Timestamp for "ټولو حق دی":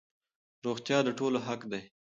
1.19-1.81